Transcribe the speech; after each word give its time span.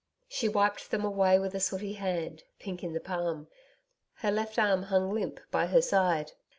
She 0.27 0.49
wiped 0.49 0.89
them 0.89 1.05
away 1.05 1.37
with 1.37 1.53
a 1.53 1.59
sooty 1.59 1.93
hand, 1.93 2.41
pink 2.57 2.83
in 2.83 2.93
the 2.93 2.99
palm. 2.99 3.47
Her 4.15 4.31
left 4.31 4.57
arm 4.57 4.81
hung 4.81 5.11
limp 5.13 5.39
by 5.51 5.67
her 5.67 5.81
side. 5.83 6.31